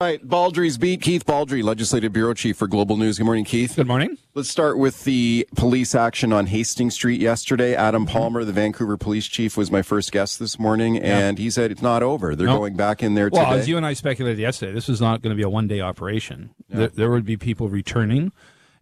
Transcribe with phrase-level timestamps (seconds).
[0.00, 1.02] All right, Baldrey's beat.
[1.02, 3.18] Keith Baldrey, Legislative Bureau Chief for Global News.
[3.18, 3.76] Good morning, Keith.
[3.76, 4.16] Good morning.
[4.32, 7.74] Let's start with the police action on Hastings Street yesterday.
[7.74, 8.12] Adam mm-hmm.
[8.16, 11.82] Palmer, the Vancouver Police Chief, was my first guest this morning, and he said it's
[11.82, 12.34] not over.
[12.34, 12.56] They're No.
[12.56, 13.58] going back in there Well, today.
[13.58, 15.82] as you and I speculated yesterday, this was not going to be a one day
[15.82, 16.54] operation.
[16.70, 18.32] There, there would be people returning,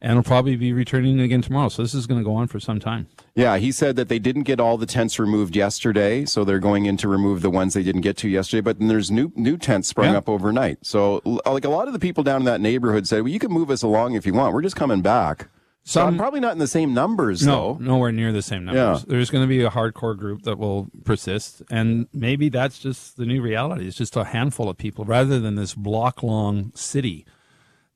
[0.01, 1.69] and will probably be returning again tomorrow.
[1.69, 3.09] So this is going to go on for some time.
[3.35, 6.87] yeah, he said that they didn't get all the tents removed yesterday, so they're going
[6.87, 8.61] in to remove the ones they didn't get to yesterday.
[8.61, 10.19] But then there's new new tents sprung Yeah.
[10.19, 10.79] up overnight.
[10.87, 13.51] So, like a lot of the people down in that neighborhood said, "Well, you can
[13.53, 14.55] move us along if you want.
[14.55, 15.49] We're just coming back."
[15.85, 17.85] So Some- I'm probably not in the same numbers No, though.
[17.85, 19.01] nowhere near the same numbers.
[19.01, 19.05] Yeah.
[19.09, 23.25] There's going to be a hardcore group that will persist, and maybe that's just the
[23.25, 23.87] new reality.
[23.87, 27.25] It's just a handful of people rather than this block long city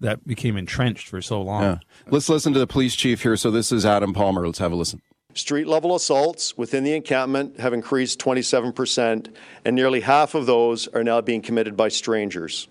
[0.03, 1.63] that became entrenched for so long.
[1.63, 1.79] Yeah.
[2.09, 3.37] Let's listen to the police chief here.
[3.37, 4.45] So this is Adam Palmer.
[4.45, 5.01] Let's have a listen.
[5.35, 11.03] Street level assaults within the encampment have increased 27%, and nearly half of those are
[11.03, 12.69] now being committed by strangers.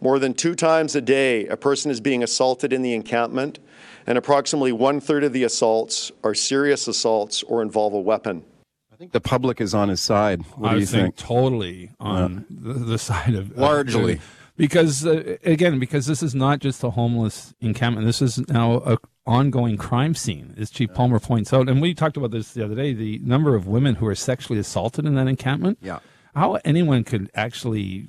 [0.00, 3.58] More than two times a day, a person is being assaulted in the encampment,
[4.06, 8.44] and approximately one third of the assaults are serious assaults or involve a weapon.
[8.90, 10.40] I think the public is on his side.
[10.56, 11.16] What I do you think, think?
[11.16, 14.20] totally on the, the side of Largely.
[14.60, 18.06] Because uh, again because this is not just a homeless encampment.
[18.06, 21.68] This is now a ongoing crime scene, as Chief Palmer points out.
[21.68, 22.92] And we talked about this the other day.
[22.92, 25.78] The number of women who are sexually assaulted in that encampment.
[25.80, 26.00] Yeah.
[26.34, 28.08] How anyone could actually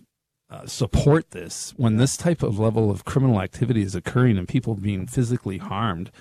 [0.49, 4.75] uh, support this when this type of level of criminal activity is occurring and people
[4.75, 6.11] being physically harmed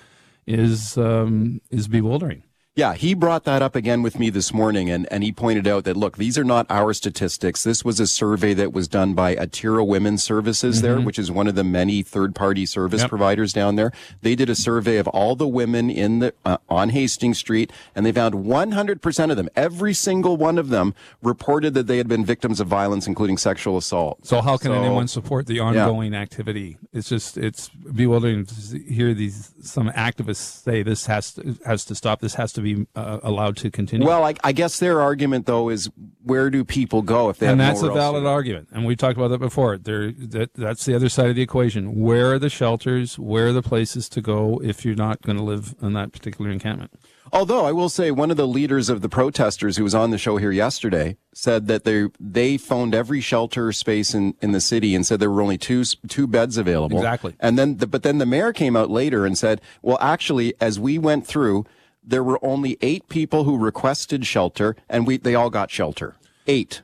[0.47, 2.43] is um, is bewildering.
[2.73, 5.83] Yeah, he brought that up again with me this morning, and, and he pointed out
[5.83, 7.65] that, look, these are not our statistics.
[7.65, 11.47] This was a survey that was done by Atira Women's Services there, which is one
[11.47, 13.09] of the many third party service Yep.
[13.09, 13.91] providers down there.
[14.21, 18.05] They did a survey of all the women in the, uh, on Hastings Street, and
[18.05, 22.23] they found 100% of them, every single one of them reported that they had been
[22.23, 24.25] victims of violence, including sexual assault.
[24.25, 26.77] So how can So- anyone support the ongoing activity?
[26.93, 31.95] It's just it's bewildering to hear these some activists say this has to has to
[31.95, 32.21] stop.
[32.21, 34.05] This has to be uh, allowed to continue.
[34.05, 35.89] Well, I, I guess their argument, though, is
[36.23, 39.29] where do people go if they and that's a valid argument, and we talked about
[39.29, 39.77] that before.
[39.77, 41.99] There, that that's the other side of the equation.
[41.99, 43.17] Where are the shelters?
[43.17, 46.51] Where are the places to go if you're not going to live in that particular
[46.51, 46.91] encampment?
[47.33, 50.17] Although I will say one of the leaders of the protesters who was on the
[50.17, 54.93] show here yesterday said that they they phoned every shelter space in, in the city
[54.95, 56.97] and said there were only two two beds available.
[56.97, 57.35] Exactly.
[57.39, 60.77] And then the, but then the mayor came out later and said, "Well, actually as
[60.77, 61.65] we went through,
[62.03, 66.15] there were only 8 people who requested shelter and we they all got shelter.
[66.47, 66.81] 8."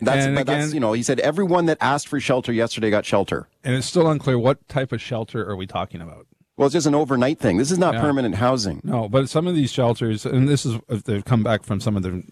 [0.00, 3.06] That's, And but that's you know, he said everyone that asked for shelter yesterday got
[3.06, 3.48] shelter.
[3.62, 6.26] And it's still unclear what type of shelter are we talking about.
[6.56, 7.56] Well, it's just an overnight thing.
[7.56, 8.00] This is not Yeah.
[8.00, 8.80] permanent housing.
[8.84, 11.96] No, but some of these shelters, and this is if they've come back from some
[11.96, 12.22] of the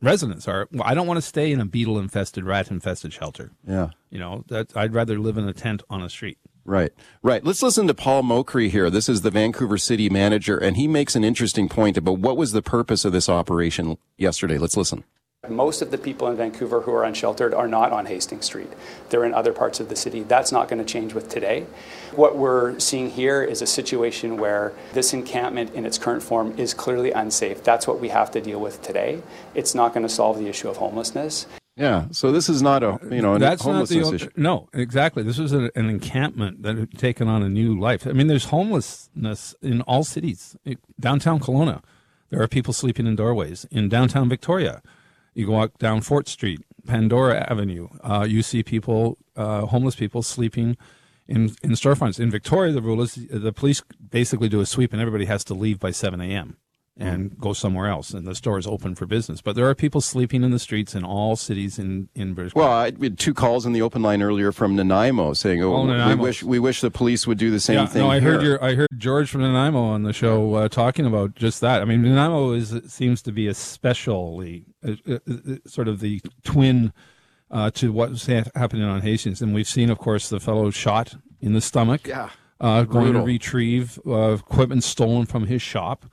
[0.00, 3.52] residents, are well, I don't want to stay in a beetle infested, rat infested shelter.
[3.66, 3.90] Yeah.
[4.10, 6.38] You know, that I'd rather live in a tent on a street.
[6.68, 6.92] Right,
[7.22, 7.42] right.
[7.42, 8.90] Let's listen to Paul Mochrie here.
[8.90, 12.52] This is the Vancouver city manager, and he makes an interesting point about what was
[12.52, 14.58] the purpose of this operation yesterday.
[14.58, 15.04] Let's listen.
[15.48, 18.70] Most of the people in Vancouver who are unsheltered are not on Hastings Street.
[19.08, 20.24] They're in other parts of the city.
[20.24, 21.64] That's not going to change with today.
[22.14, 26.74] What we're seeing here is a situation where this encampment in its current form is
[26.74, 27.64] clearly unsafe.
[27.64, 29.22] That's what we have to deal with today.
[29.54, 31.46] It's not going to solve the issue of homelessness.
[31.78, 32.06] Yeah.
[32.10, 34.28] So this is not a you know That's not homelessness the issue.
[34.36, 35.22] no, exactly.
[35.22, 38.06] This was a, an encampment that had taken on a new life.
[38.06, 40.56] I mean, there's homelessness in all cities.
[40.64, 41.82] It- downtown Kelowna,
[42.30, 43.64] there are people sleeping in doorways.
[43.70, 44.82] In downtown Victoria,
[45.34, 47.88] you go walk down Fort Street, Pandora Avenue.
[48.02, 50.76] Uh, you see people, uh, homeless people, sleeping
[51.28, 52.18] in in storefronts.
[52.18, 55.54] In Victoria, the rule is the police basically do a sweep, and everybody has to
[55.54, 56.56] leave by seven a.m.
[57.00, 59.40] and go somewhere else, and the store is open for business.
[59.40, 62.54] But there are people sleeping in the streets in all cities in in British.
[62.54, 65.74] Well, I we had two calls in the open line earlier from Nanaimo saying, "Oh,
[65.88, 68.18] Oh, we wish we wish the police would do the same yeah, thing." no, I
[68.20, 71.80] heard your I heard George from Nanaimo on the show uh, talking about just that.
[71.82, 76.92] I mean, Nanaimo is seems to be especially uh, uh, uh, sort of the twin
[77.50, 81.14] uh, to what's ha- happening on Hastings, and we've seen, of course, the fellow shot
[81.40, 82.06] in the stomach.
[82.06, 82.30] Yeah.
[82.60, 86.06] uh, going to retrieve uh, equipment stolen from his shop.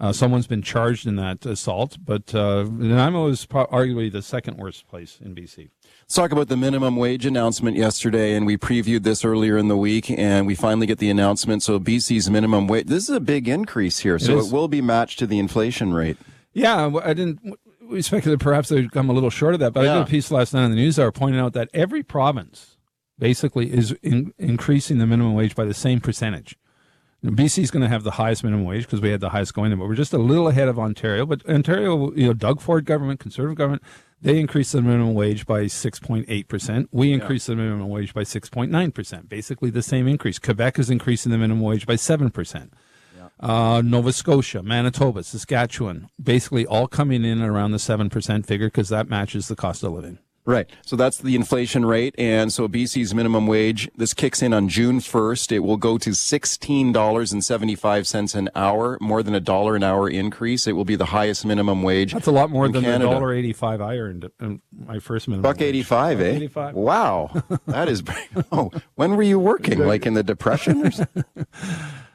[0.00, 4.56] Uh, someone's been charged in that assault, but uh, Nanaimo is pro- arguably the second
[4.58, 5.70] worst place in BC.
[6.02, 9.76] Let's talk about the minimum wage announcement yesterday, and we previewed this earlier in the
[9.76, 11.62] week, and we finally get the announcement.
[11.62, 14.48] So BC's minimum wage, this is a big increase here, so is.
[14.48, 16.16] it will be matched to the inflation rate.
[16.52, 17.54] Yeah, I didn't.
[17.80, 19.94] We speculated perhaps they'd come a little short of that, but I Yeah.
[19.98, 22.76] did a piece last night on the news hour pointing out that every province
[23.18, 26.56] basically is in, increasing the minimum wage by the same percentage.
[27.24, 29.72] BC is going to have the highest minimum wage because we had the highest going
[29.72, 31.24] in, but we're just a little ahead of Ontario.
[31.24, 33.82] But Ontario, you know, Doug Ford government, conservative government,
[34.20, 36.86] they increased the minimum wage by 6.8%.
[36.90, 40.38] We increased the minimum wage by 6.9%, basically the same increase.
[40.38, 42.70] Quebec is increasing the minimum wage by 7%.
[43.40, 49.08] Uh, Nova Scotia, Manitoba, Saskatchewan, basically all coming in around the 7% figure because that
[49.08, 50.18] matches the cost of living.
[50.46, 50.68] Right.
[50.84, 52.14] So that's the inflation rate.
[52.18, 55.52] And so BC's minimum wage, this kicks in on June 1st.
[55.52, 60.66] It will go to $16.75 an hour, more than a dollar an hour increase.
[60.66, 62.12] It will be the highest minimum wage.
[62.12, 63.04] That's a lot more than Canada.
[63.06, 65.42] the dollar eighty-five I earned in my first minimum.
[65.42, 65.68] Buck wage.
[65.68, 66.24] 85, eh?
[66.24, 66.74] 85.
[66.74, 67.42] Wow.
[67.66, 68.02] That is,
[68.52, 69.78] oh, when were you working?
[69.78, 71.24] Like in the Depression or something?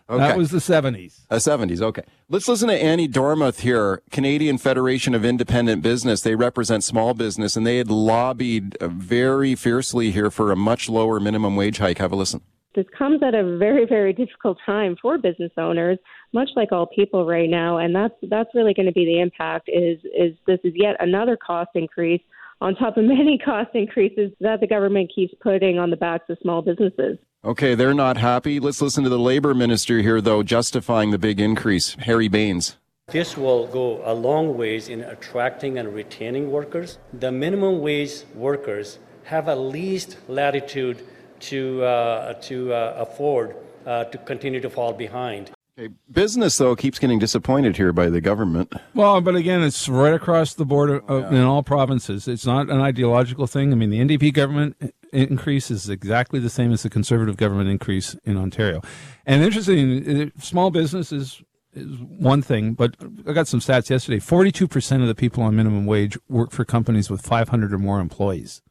[0.09, 0.17] Okay.
[0.17, 1.27] That was the seventies.
[1.29, 2.01] Uh, 70s, okay.
[2.29, 6.21] Let's listen to Annie Dormuth here, Canadian Federation of Independent Business.
[6.21, 10.89] They represent small business and they had lobbied uh, very fiercely here for a much
[10.89, 11.99] lower minimum wage hike.
[11.99, 12.41] Have a listen.
[12.75, 15.97] This comes at a very, very difficult time for business owners,
[16.33, 19.69] much like all people right now, and that's that's really going to be the impact.
[19.69, 22.21] Is is this is yet another cost increase
[22.61, 26.37] on top of many cost increases that the government keeps putting on the backs of
[26.41, 27.17] small businesses.
[27.41, 28.59] Okay, they're not happy.
[28.59, 31.95] Let's listen to the labor minister here, though, justifying the big increase.
[31.99, 32.75] Harry Bains.
[33.07, 36.97] This will go a long ways in attracting and retaining workers.
[37.13, 41.07] The minimum wage workers have at least latitude
[41.39, 45.51] to, uh, to uh, afford uh, to continue to fall behind.
[45.79, 48.73] Okay, business, though, keeps getting disappointed here by the government.
[48.93, 52.27] Well, but again, it's right across the board uh, in all provinces.
[52.27, 53.71] It's not an ideological thing.
[53.71, 58.15] I mean, the NDP government increase is exactly the same as the Conservative government increase
[58.23, 58.81] in Ontario.
[59.25, 61.41] And interesting, uh, small business is
[61.73, 62.95] is one thing, but
[63.27, 64.19] I got some stats yesterday.
[64.19, 67.77] Forty-two percent of the people on minimum wage work for companies with five hundred or
[67.77, 68.61] more employees.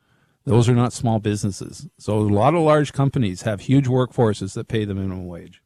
[0.44, 1.88] Those are not small businesses.
[1.98, 5.60] So a lot of large companies have huge workforces that pay the minimum wage.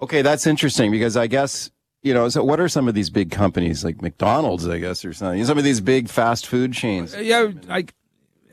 [0.00, 1.70] Okay, that's interesting because I guess,
[2.02, 5.14] you know, so what are some of these big companies like McDonald's, I guess, or
[5.14, 5.44] something?
[5.44, 7.16] Some of these big fast food chains.
[7.16, 7.86] Yeah, I,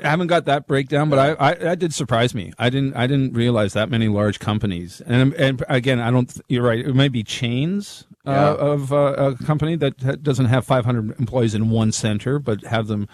[0.04, 2.54] I haven't got that breakdown, but I, I that did surprise me.
[2.58, 5.02] I didn't I didn't realize that many large companies.
[5.06, 6.32] And and again, I don't.
[6.48, 6.80] You're right.
[6.80, 11.70] It might be chains uh, of uh, a company that doesn't have 500 employees in
[11.70, 13.08] one center, but have them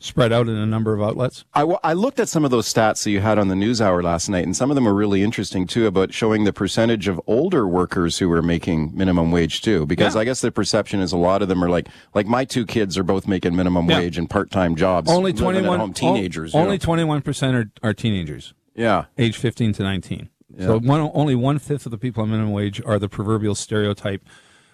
[0.00, 1.44] spread out in a number of outlets.
[1.54, 3.80] I, w- I looked at some of those stats that you had on the news
[3.80, 7.08] hour last night, and some of them were really interesting too about showing the percentage
[7.08, 9.86] of older workers who were making minimum wage too.
[9.86, 10.20] Because Yeah.
[10.20, 12.96] I guess the perception is a lot of them are like, like my two kids
[12.96, 13.98] are both making minimum Yeah.
[13.98, 15.10] wage and part time jobs.
[15.10, 16.54] Only 21 at home teenagers.
[16.54, 16.84] Only know.
[16.84, 19.06] 21 percent are, are teenagers, yeah.
[19.18, 20.28] age 15 to 19.
[20.60, 24.24] So one, only one fifth of the people on minimum wage are the proverbial stereotype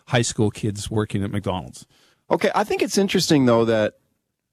[0.08, 1.86] high school kids working at McDonald's.
[2.30, 3.94] Okay, I think it's interesting though that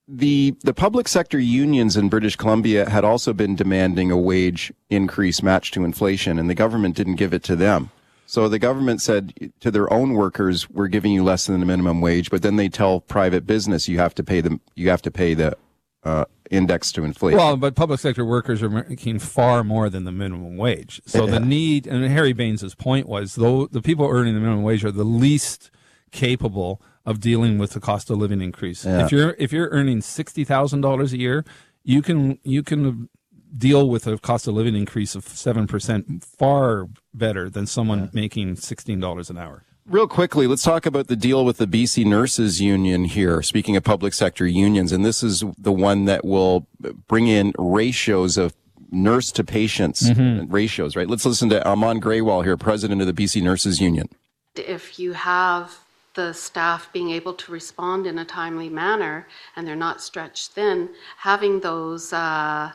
[0.07, 5.41] the the public sector unions in British Columbia had also been demanding a wage increase
[5.41, 7.91] matched to inflation, and the government didn't give it to them.
[8.25, 12.01] So the government said to their own workers, "We're giving you less than the minimum
[12.01, 14.61] wage," but then they tell private business, "You have to pay them.
[14.75, 15.57] You have to pay the
[16.03, 20.11] uh, index to inflation." Well, but public sector workers are making far more than the
[20.11, 21.01] minimum wage.
[21.05, 24.83] So the need, and Harry Bains's point was, though the people earning the minimum wage
[24.85, 25.69] are the least
[26.11, 28.85] capable of dealing with the cost of living increase.
[28.85, 29.05] Yeah.
[29.05, 31.45] If you're if you're earning sixty thousand dollars a year,
[31.83, 33.09] you can you can
[33.57, 38.55] deal with a cost of living increase of seven percent far better than someone making
[38.55, 39.63] sixteen dollars an hour.
[39.87, 43.41] Real quickly, let's talk about the deal with the BC Nurses Union here.
[43.41, 46.67] Speaking of public sector unions, and this is the one that will
[47.07, 48.53] bring in ratios of
[48.91, 50.51] nurse to patients mm-hmm.
[50.51, 51.07] ratios, right?
[51.07, 54.07] Let's listen to Aman Grewal here, president of the BC Nurses Union.
[54.55, 55.79] if you have
[56.13, 60.89] the staff being able to respond in a timely manner and they're not stretched thin,
[61.17, 62.71] having those uh,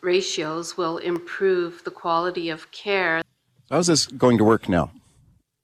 [0.00, 3.22] ratios will improve the quality of care.
[3.70, 4.90] How's this going to work now?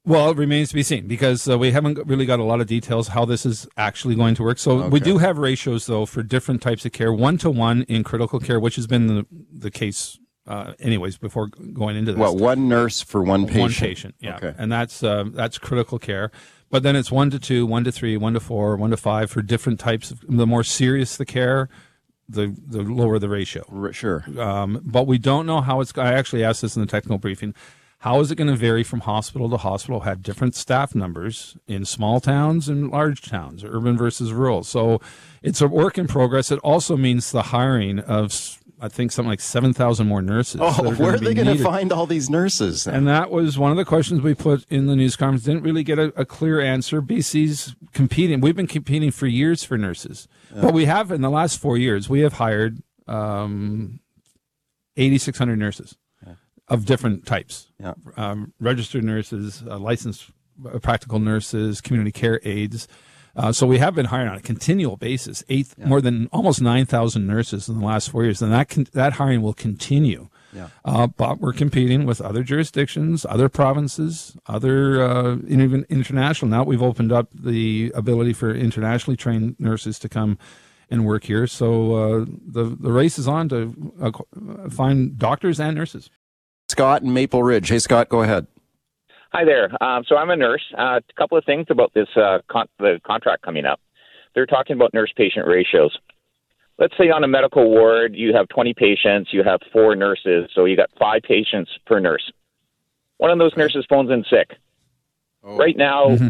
[0.04, 2.68] Well, it remains to be seen because uh, we haven't really got a lot of
[2.68, 4.58] details how this is actually going to work.
[4.58, 8.04] So we do have ratios though for different types of care, one to one in
[8.04, 10.16] critical care, which has been the the case
[10.46, 12.20] uh, anyways before going into this.
[12.20, 13.60] What, one nurse for one patient?
[13.60, 14.54] One patient, yeah, Okay.
[14.56, 16.30] and that's uh, that's critical care.
[16.70, 19.30] But then it's one to two, one to three, one to four, one to five
[19.30, 20.10] for different types.
[20.10, 21.68] Of, the more serious the care,
[22.28, 23.90] the the lower the ratio.
[23.92, 24.24] Sure.
[24.38, 25.96] Um, but we don't know how it's.
[25.96, 27.54] I actually asked this in the technical briefing,
[27.98, 30.00] How is it going to vary from hospital to hospital?
[30.00, 34.64] Had different staff numbers in small towns and large towns, urban versus rural.
[34.64, 35.00] So
[35.42, 36.50] it's a work in progress.
[36.50, 38.32] It also means the hiring of
[38.80, 40.60] I think something like 7,000 more nurses.
[40.62, 42.86] Oh, where are they going to find all these nurses?
[42.86, 45.44] And that was one of the questions we put in the news conference.
[45.44, 47.00] Didn't really get a, a clear answer.
[47.00, 48.40] BC's competing.
[48.40, 50.28] We've been competing for years for nurses.
[50.54, 54.00] But we have, in the last four years, we have hired um,
[54.96, 56.34] 8,600 nurses yeah.
[56.68, 57.70] of different types.
[57.78, 57.94] Yeah.
[58.16, 60.30] Um, registered nurses, uh, licensed
[60.64, 62.88] uh, practical nurses, community care aides.
[63.36, 65.86] Uh, so we have been hiring on a continual basis, eight yeah.
[65.86, 69.14] more than almost nine thousand nurses in the last four years, and that con- that
[69.14, 70.28] hiring will continue.
[70.52, 70.68] Yeah.
[70.84, 76.50] Uh, but we're competing with other jurisdictions, other provinces, other uh, even international.
[76.50, 80.38] Now we've opened up the ability for internationally trained nurses to come
[80.88, 81.46] and work here.
[81.46, 86.08] So uh, the the race is on to uh, find doctors and nurses.
[86.68, 87.68] Scott in Maple Ridge.
[87.68, 88.46] Hey, Scott, go ahead.
[89.36, 89.68] Hi there.
[89.84, 90.62] Um, so I'm a nurse.
[90.72, 93.80] Uh, a couple of things about this uh, con- the contract coming up.
[94.34, 95.94] They're talking about nurse-patient ratios.
[96.78, 100.64] Let's say on a medical ward you have 20 patients, you have four nurses, so
[100.64, 102.32] you got five patients per nurse.
[103.18, 104.56] One of those nurses phones in sick.
[105.44, 105.58] Oh.
[105.58, 106.28] Right now, mm-hmm.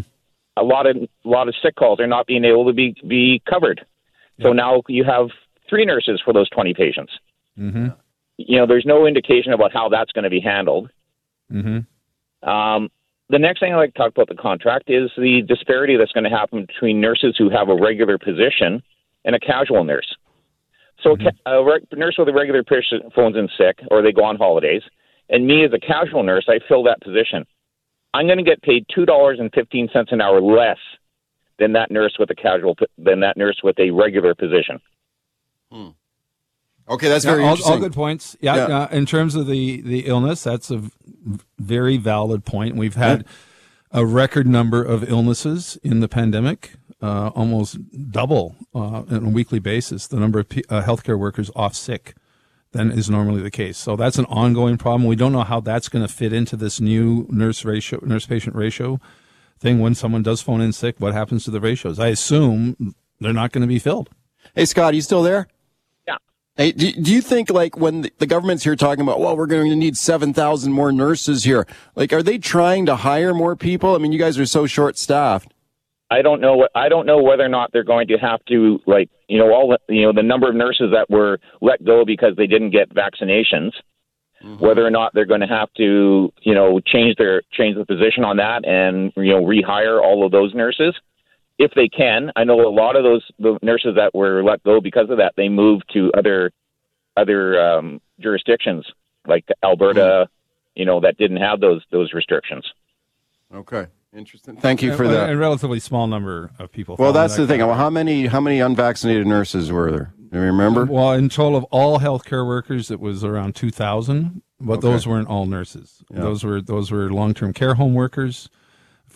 [0.57, 3.41] a lot of a lot of sick calls are not being able to be be
[3.49, 3.85] covered.
[4.41, 5.29] So now you have
[5.69, 7.13] three nurses for those 20 patients.
[7.57, 7.87] Mm-hmm.
[8.35, 10.89] You know, there's no indication about how that's going to be handled.
[11.49, 12.47] Mm-hmm.
[12.47, 12.89] Um,
[13.29, 16.23] the next thing I'd like to talk about the contract is the disparity that's going
[16.23, 18.81] to happen between nurses who have a regular position
[19.25, 20.15] and a casual nurse.
[21.03, 21.27] So mm-hmm.
[21.45, 24.81] a, a nurse with a regular position phones in sick or they go on holidays,
[25.29, 27.45] and me as a casual nurse, I fill that position.
[28.13, 30.77] I'm going to get paid two dollars and fifteen cents an hour less
[31.59, 34.79] than that nurse with a casual than that nurse with a regular position.
[35.71, 35.89] Hmm.
[36.89, 37.73] Okay, that's very all, interesting.
[37.73, 38.37] all, good points.
[38.39, 38.77] Yeah, yeah.
[38.79, 40.81] Uh, in terms of the the illness, that's a
[41.59, 42.75] very valid point.
[42.75, 43.25] We've had
[43.91, 47.77] a record number of illnesses in the pandemic, uh, almost
[48.11, 52.15] double uh, on a weekly basis the number of uh, healthcare workers off sick
[52.71, 53.77] than is normally the case.
[53.77, 55.05] So that's an ongoing problem.
[55.05, 58.55] We don't know how that's going to fit into this new nurse ratio, nurse patient
[58.55, 58.99] ratio
[59.59, 59.79] thing.
[59.79, 61.99] When someone does phone in sick, what happens to the ratios?
[61.99, 64.09] I assume they're not going to be filled.
[64.53, 65.47] Hey, Scott, are you still there?
[66.57, 69.45] Hey, do, do you think like when the, the government's here talking about, well, we're
[69.45, 73.93] going to need 7,000 more nurses here, like, are they trying to hire more people?
[73.93, 75.53] I mean, you guys are so short staffed.
[76.09, 78.79] I don't know what I don't know whether or not they're going to have to
[78.87, 82.05] like you know all the, you know the number of nurses that were let go
[82.05, 83.73] because they didn't get vaccinations
[84.41, 84.55] mm-hmm.
[84.57, 88.23] whether or not they're going to have to you know change their change the position
[88.23, 90.95] on that and you know rehire all of those nurses
[91.57, 92.31] if they can.
[92.35, 95.33] I know a lot of those the nurses that were let go because of that
[95.35, 96.51] they moved to other
[97.15, 98.85] other um, jurisdictions
[99.27, 100.29] like Alberta,
[100.75, 102.65] you know, that didn't have those those restrictions.
[103.53, 103.87] Okay.
[104.13, 104.57] Interesting.
[104.57, 105.29] Thank you for and, that.
[105.29, 106.95] A relatively small number of people.
[106.97, 107.59] Well, that's that the thing.
[107.59, 110.13] Well, how many how many unvaccinated nurses were there?
[110.31, 110.85] Do you remember?
[110.85, 114.81] Well, in total of all healthcare workers, it was around two thousand, but okay.
[114.87, 116.03] those weren't all nurses.
[116.09, 116.21] Yeah.
[116.21, 118.49] Those were those were long term care home workers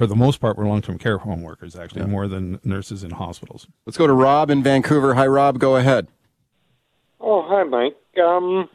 [0.02, 2.08] for the most part, were long term care home workers, actually, yeah.
[2.08, 3.68] more than nurses in hospitals.
[3.86, 5.14] Let's go to Rob in Vancouver.
[5.14, 5.60] Hi, Rob.
[5.60, 6.08] Go ahead.
[7.20, 7.96] Oh, hi, Mike.
[8.18, 8.68] Um,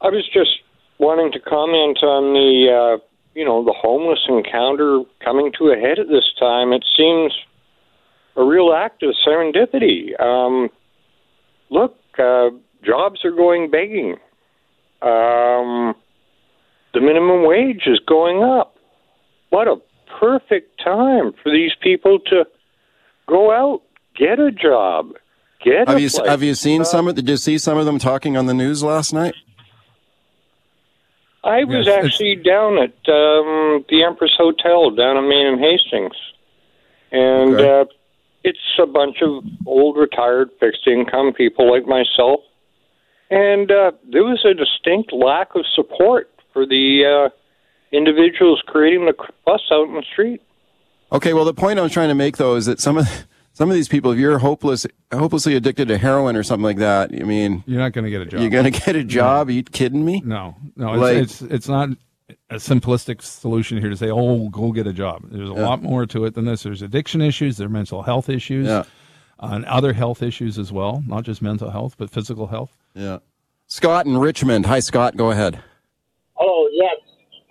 [0.00, 0.50] I was just
[0.98, 3.04] wanting to comment on the, uh,
[3.36, 6.72] you know, the homeless encounter coming to a head at this time.
[6.72, 7.32] It seems
[8.34, 10.20] a real act of serendipity.
[10.20, 10.70] Um,
[11.70, 12.50] look, uh,
[12.84, 14.16] jobs are going begging.
[15.02, 15.94] Um,
[16.94, 18.74] the minimum wage is going up.
[19.50, 19.76] What a
[20.18, 22.44] perfect time for these people to
[23.26, 23.82] go out,
[24.16, 25.14] get a job,
[25.64, 25.88] get.
[25.88, 26.28] Have you place.
[26.28, 27.14] have you seen some of?
[27.14, 29.34] Did you see some of them talking on the news last night?
[31.44, 36.16] I was yes, actually down at um, the Empress Hotel down in Main and Hastings,
[37.10, 37.80] and okay.
[37.80, 37.84] uh,
[38.44, 42.40] it's a bunch of old retired fixed income people like myself,
[43.30, 47.41] and uh, there was a distinct lack of support for the uh,
[47.92, 50.42] individuals creating the fuss out in the street.
[51.12, 53.06] Okay, well, the point I was trying to make though is that some of
[53.52, 57.10] some of these people, if you're hopeless, hopelessly addicted to heroin or something like that,
[57.12, 58.40] I mean, you're not going to get a job.
[58.40, 59.48] You're going to get a job?
[59.48, 59.52] No.
[59.52, 60.22] Are you kidding me?
[60.24, 61.90] No, no, it's, like, it's, it's not
[62.50, 65.66] a simplistic solution here to say, "Oh, go get a job." There's a yeah.
[65.66, 66.62] lot more to it than this.
[66.62, 68.84] There's addiction issues, there are mental health issues, yeah.
[69.38, 72.76] Uh, and other health issues as well, not just mental health, but physical health.
[72.94, 73.18] Yeah.
[73.66, 74.66] Scott in Richmond.
[74.66, 75.16] Hi, Scott.
[75.16, 75.62] Go ahead.
[76.38, 76.96] Oh yes,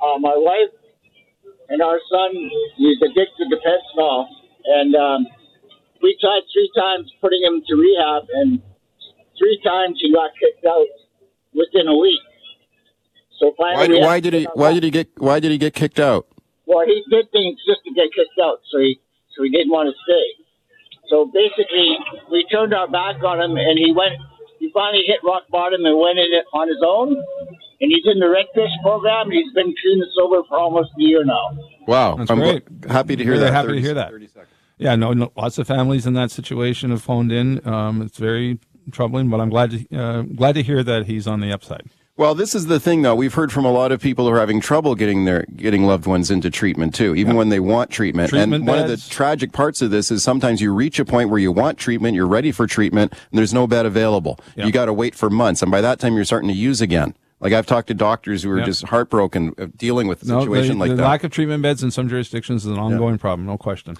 [0.01, 0.73] uh, my wife
[1.69, 2.29] and our son,
[2.77, 4.25] he's addicted to fentanyl,
[4.65, 5.27] and um,
[6.01, 8.61] we tried three times putting him to rehab, and
[9.37, 10.87] three times he got kicked out
[11.53, 12.19] within a week.
[13.39, 14.47] So Why, finally, we why did he?
[14.53, 14.75] Why home.
[14.75, 15.07] did he get?
[15.17, 16.27] Why did he get kicked out?
[16.65, 18.99] Well, he did things just to get kicked out, so he
[19.35, 20.45] so he didn't want to stay.
[21.09, 21.97] So basically,
[22.31, 24.13] we turned our back on him, and he went.
[24.59, 27.17] He finally hit rock bottom and went in it on his own.
[27.81, 29.23] And he's in the Redfish program.
[29.29, 31.57] And He's been clean and sober for almost a year now.
[31.87, 32.63] Wow, That's I'm great.
[32.81, 33.53] gl- happy to hear Really that.
[33.53, 34.11] happy 30 to hear that.
[34.11, 34.47] 30 seconds.
[34.77, 37.65] Yeah, no, no, lots of families in that situation have phoned in.
[37.67, 38.59] Um, it's very
[38.91, 41.83] troubling, but I'm glad to uh, glad to hear that he's on the upside.
[42.17, 43.15] Well, this is the thing, though.
[43.15, 46.05] We've heard from a lot of people who are having trouble getting their getting loved
[46.07, 48.29] ones into treatment too, even when they want treatment.
[48.29, 51.29] Treatment and one of the tragic parts of this is sometimes you reach a point
[51.29, 54.39] where you want treatment, you're ready for treatment, and there's no bed available.
[54.55, 54.65] Yeah.
[54.65, 57.13] You got to wait for months, and by that time you're starting to use again.
[57.41, 58.65] Like I've talked to doctors who are Yeah.
[58.65, 61.03] just heartbroken dealing with a No, situation the, like the that.
[61.03, 63.97] lack of treatment beds in some jurisdictions is an ongoing problem, no question.